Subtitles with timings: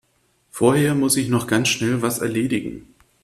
[0.49, 2.87] Vorher muss ich noch ganz schnell was erledigen.